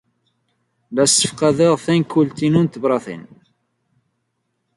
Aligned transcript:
La 0.93 1.05
ssefqadeɣ 1.07 1.73
tankult-inu 1.85 2.61
n 2.63 2.67
tebṛatin. 2.67 3.23